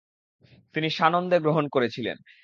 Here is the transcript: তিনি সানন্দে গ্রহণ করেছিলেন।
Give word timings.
তিনি 0.75 0.89
সানন্দে 0.89 1.37
গ্রহণ 1.39 1.65
করেছিলেন। 1.67 2.17